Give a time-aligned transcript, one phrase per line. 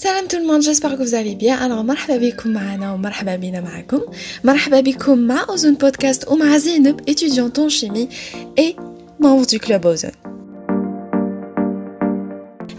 [0.00, 1.56] Salam tout le monde, j'espère que vous allez bien.
[1.58, 4.00] Alors, مرحبا بكم معنا ومرحبا بنا معكم.
[4.44, 8.08] مرحبا بكم مع Ozone Podcast ومع زينب, étudiante en chimie
[8.56, 8.76] et
[9.20, 10.12] membre du club Ozone.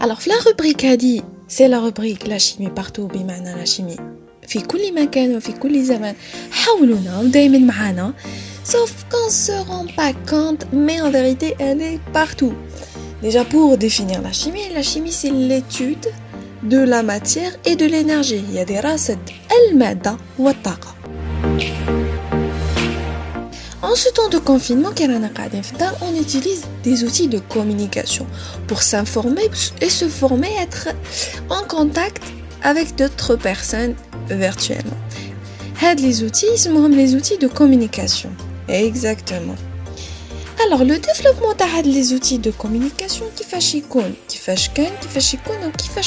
[0.00, 4.00] Alors, la rubrique a dit, c'est la rubrique la chimie partout بمعنى la chimie
[4.48, 6.14] في كل مكان وفي كل زمان
[6.50, 8.14] حولنا ودايما معنا
[8.64, 12.54] sauf qu'on se rend pas compte mais en vérité elle est partout
[13.22, 16.06] déjà pour définir la chimie la chimie c'est l'étude
[16.65, 18.43] de la matière et de l'énergie.
[18.49, 19.17] Il y a des racines
[19.69, 20.49] al-mada ou.
[23.81, 24.89] En ce temps de confinement,
[26.01, 28.25] on utilise des outils de communication
[28.67, 30.89] pour s'informer et se former, être
[31.49, 32.23] en contact
[32.63, 33.95] avec d'autres personnes
[34.29, 34.97] virtuellement.
[35.99, 38.31] Les outils, ils les outils de communication.
[38.67, 39.55] Exactement.
[40.65, 43.61] Alors, le développement des outils de communication, qui fait
[44.27, 44.55] qui fait
[44.99, 45.21] qui fait
[45.77, 46.01] qui fait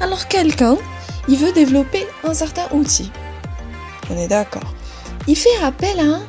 [0.00, 0.76] Alors, quelqu'un,
[1.28, 3.10] il veut développer un certain outil.
[4.10, 4.74] On est d'accord.
[5.26, 6.22] Il fait appel à un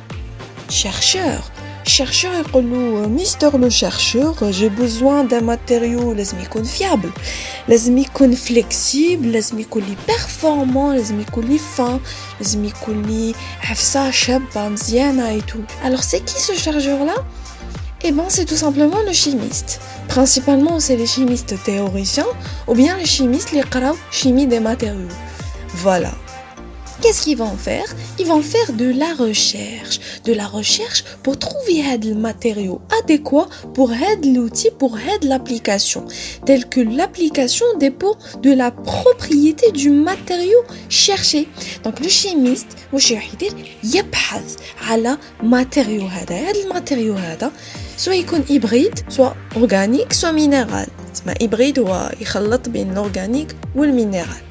[0.70, 1.50] chercheur
[1.85, 7.09] Chercheur يقولوا مستر le chercheur j'ai besoin d'un matériau لازم يكون fiable
[7.67, 11.99] لازم يكون flexible لازم يكون لي performant لازم يكون لي fin
[12.39, 17.15] لازم يكون لي عفسه شابه مزيانه et tout alors c'est qui ce chercheur là
[18.03, 19.79] eh ben, c'est tout simplement le chimiste.
[20.07, 22.25] Principalement, c'est les chimistes théoriciens
[22.67, 23.63] ou bien les chimistes les
[24.09, 25.15] chimie des matériaux.
[25.75, 26.11] Voilà.
[27.00, 27.84] qu'est-ce qu'ils vont faire?
[28.18, 30.00] Ils vont faire de la recherche.
[30.24, 33.90] De la recherche pour trouver le matériau adéquat pour
[34.24, 36.04] l'outil, pour l'application.
[36.44, 41.48] Telle que l'application dépend de la propriété du matériau cherché.
[41.84, 44.04] Donc le chimiste, il
[44.90, 46.02] à la matériau.
[46.28, 47.50] Le matériau, hein.
[47.96, 50.86] soit il est hybride, soit organique, soit minéral.
[51.40, 54.45] Hybride, euh, il organique ou le minéral.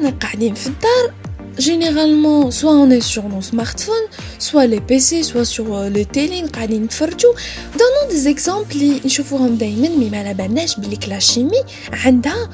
[0.00, 1.14] يخلط بين l'organique والminéral
[1.58, 4.08] généralement soit on est sur nos smartphones
[4.38, 7.32] soit les PC soit sur les télé قاعدين نتفرجوا
[7.74, 11.62] donnons des exemples اللي نشوفوهم دائما مي ما على بالناش بلي لا شيمي
[11.92, 12.50] عندها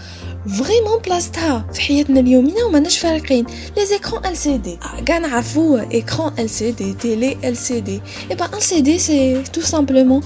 [0.48, 6.32] فريمون بلاصتها في حياتنا اليوميه وماناش فارقين لي زيكرون ال سي دي كاع نعرفوا اكران
[6.38, 10.22] ال سي دي تيلي ال سي دي اي با ال سي دي سي تو سامبلومون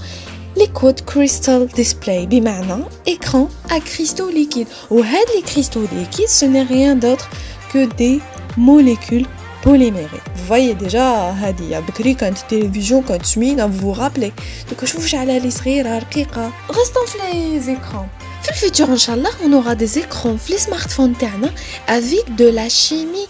[0.57, 6.95] Liquid Crystal Display بمعنى écran à cristaux liquides وهاد les cristaux liquides ce n'est rien
[6.95, 7.29] d'autre
[7.73, 8.19] que des
[8.57, 9.27] molécules
[9.63, 14.31] polymérées vous voyez déjà هادي بكري كانت télévision كانت سمينة vous vous rappelez
[14.71, 18.07] donc شوف على لي صغيرة رقيقة restons في les écrans
[18.43, 21.51] في الفيتور ان شاء الله on aura des écrans في les smartphones تاعنا
[21.87, 23.29] avec de la chimie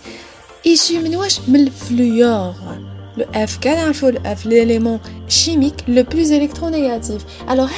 [0.67, 2.53] issue من واش من الفلوور
[3.16, 3.58] le F,
[4.44, 7.22] l'élément chimique le plus électronégatif?
[7.48, 7.68] Alors,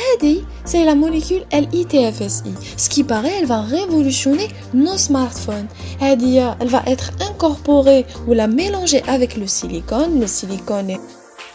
[0.65, 2.55] c'est la molécule LITFSI.
[2.77, 5.67] Ce qui paraît, elle va révolutionner nos smartphones.
[6.01, 10.21] Elle va être incorporée ou la mélanger avec le silicone.
[10.21, 11.01] Le silicone est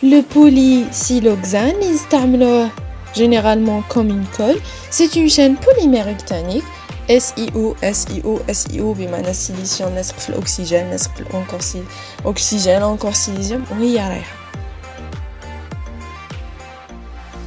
[0.01, 1.75] le polysiloxane,
[3.15, 4.59] généralement comme une colle.
[4.89, 6.63] C'est une chaîne polymère octanique
[7.08, 11.84] SiO, SiO, SiO بمعنى السيليسيوم لازق في الأكسجين لازق في encore
[12.24, 14.44] oxygène encore silicium وهي رايحة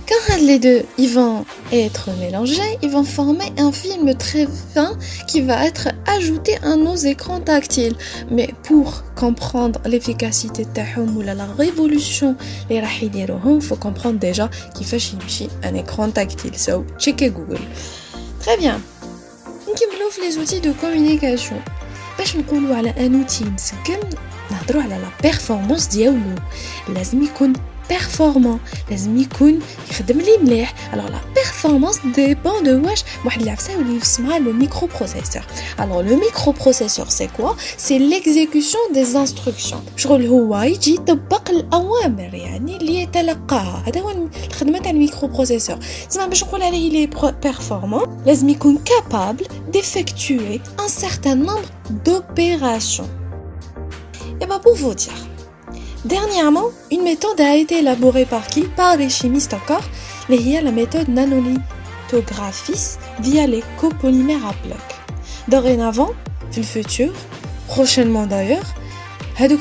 [0.08, 4.92] Quand les deux ils vont être mélangés, ils vont former un film très fin
[5.28, 7.96] qui va être ajouté à nos écrans tactiles.
[8.32, 10.72] Mais pour comprendre l'efficacité de
[11.22, 12.38] la révolution
[12.70, 12.80] les
[13.56, 15.00] il faut comprendre déjà qu'il fait
[15.64, 16.58] un écran tactile.
[16.58, 17.60] So, checkez Google.
[18.40, 18.80] Très bien.
[20.12, 21.62] نكملوا في لي زوتي دو كومونيكاسيون
[22.18, 24.00] باش نقولوا على ان اوتي مسكن
[24.52, 26.36] نهضروا على لا بيرفورمانس ديالو
[26.90, 27.54] لازم يكون
[27.92, 28.60] بيرفورمون
[28.92, 29.60] لازم يكون
[29.92, 34.90] يخدم لي مليح الوغ لا بيرفورمانس ديبون دو واش واحد العفسه اللي اسمها لو ميكرو
[34.98, 35.42] بروسيسور
[35.80, 42.34] الوغ لو ميكرو بروسيسور سي كوا سي ليكزيكوسيون دي انستركسيون شغل هو يجي يطبق الاوامر
[42.34, 45.78] يعني اللي يتلقاها هذا هو الخدمه تاع الميكرو بروسيسور
[46.10, 51.66] تسمى باش نقول عليه لي بيرفورمون لازم يكون كابابل ديفيكتوي ان سارتان نومبر
[52.06, 53.28] دوبيراسيون
[54.42, 55.14] Et bah pour vous dire,
[56.05, 58.63] Dernièrement, une méthode a été élaborée par qui?
[58.63, 59.85] Par les chimistes encore,
[60.29, 64.81] les la méthode nanolithographie via les copolymères à bloc.
[65.47, 66.11] Dorénavant,
[66.51, 67.13] dans le futur,
[67.69, 68.75] prochainement d'ailleurs,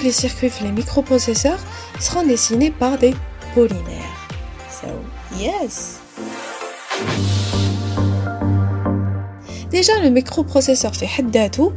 [0.01, 1.59] les circuits les microprocesseurs
[1.99, 3.13] seront dessinés par des
[3.53, 4.27] polymères.
[4.69, 4.87] So,
[5.37, 5.99] yes!
[9.69, 11.05] Déjà, le microprocesseur fait
[11.49, 11.71] tout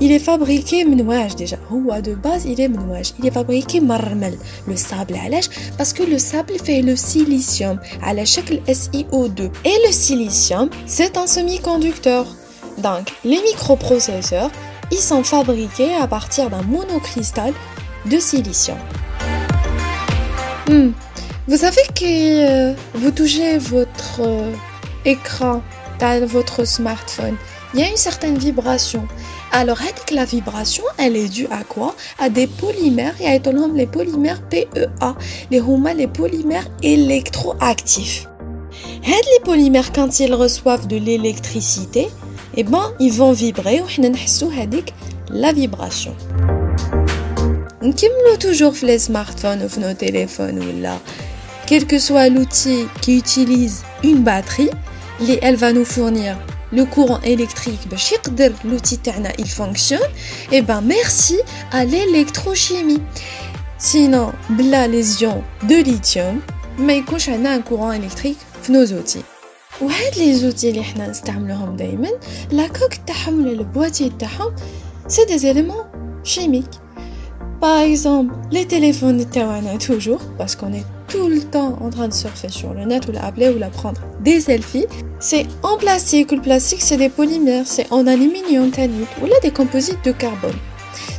[0.00, 1.58] il est fabriqué منواج déjà.
[1.70, 3.12] هو de base il est منواج.
[3.18, 4.38] Il est fabriqué marmel.
[4.68, 5.48] Le sable علاش
[5.78, 9.40] parce que le sable fait le silicium على شكل SiO2.
[9.64, 12.26] Et le silicium, c'est un semi-conducteur.
[12.78, 14.50] Donc, les microprocesseurs,
[14.92, 17.52] ils sont fabriqués à partir d'un monocristal
[18.04, 18.78] de silicium.
[20.68, 20.90] Hmm.
[21.48, 24.52] Vous savez que euh, vous touchez votre euh,
[25.04, 25.62] écran
[26.00, 27.36] dans votre smartphone,
[27.72, 29.06] il y a une certaine vibration.
[29.53, 29.79] Alors,
[30.11, 31.93] la vibration, elle est due à quoi?
[32.19, 33.37] À des polymères, et à
[33.75, 35.15] les polymères PEA,
[35.51, 35.59] les
[35.93, 38.27] les polymères électroactifs.
[39.03, 42.07] Les polymères, quand ils reçoivent de l'électricité,
[42.55, 43.81] eh ben, ils vont vibrer,
[45.29, 46.15] la vibration.
[47.81, 47.91] On
[48.37, 50.97] toujours les smartphones ou nos téléphones ou là,
[51.67, 54.69] quel que soit l'outil qui utilise une batterie,
[55.41, 56.37] elle va nous fournir
[56.72, 57.80] le courant électrique
[58.64, 59.00] l'outil
[59.38, 60.00] il fonctionne
[60.52, 61.38] et eh ben merci
[61.72, 63.02] à l'électrochimie
[63.78, 66.40] sinon bla les ions de lithium
[66.78, 69.24] mais يكونش un courant électrique في nos outils
[69.80, 72.08] وهاد les outils اللي حنا نستعملوهم دائما
[72.50, 74.54] la coque تاعهم le boîtier تاعهم
[75.08, 75.86] c'est des éléments
[76.24, 76.80] chimiques
[77.60, 82.13] par exemple les téléphones تاعنا toujours parce qu'on est tout le temps en train de
[82.13, 84.85] surfer sur le net ou l'appeler ou la prendre des selfies.
[85.19, 89.51] C'est en plastique, le plastique c'est des polymères, c'est en aluminium, tanite ou là des
[89.51, 90.55] composites de carbone.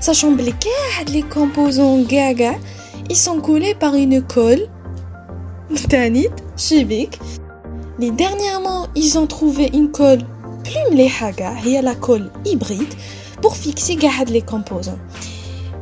[0.01, 0.43] Sachant que
[1.13, 2.55] les composants gaga,
[3.11, 4.67] ils sont collés par une colle
[5.89, 7.19] tanite chimique.
[7.99, 10.23] Les dernièrement, ils ont trouvé une colle
[10.65, 12.95] plume les haga, et la colle hybride
[13.41, 13.99] pour fixer
[14.29, 14.99] les composants.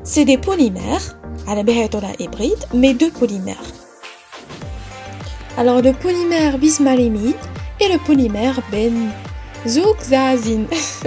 [0.02, 1.16] C'est des polymères,
[1.46, 1.62] à la
[2.18, 3.56] hybride, mais deux polymères.
[5.60, 7.36] Alors le polymère bismalimide
[7.80, 10.66] et le polymère benzoxazine.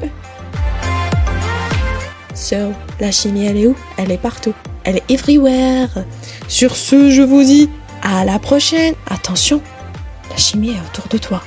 [2.35, 3.75] so, la chimie elle est où?
[3.97, 4.53] Elle est partout.
[4.83, 5.89] Elle est everywhere.
[6.47, 7.67] Sur ce, je vous dis
[8.03, 8.94] à la prochaine.
[9.09, 9.59] Attention,
[10.29, 11.41] la chimie est autour de toi.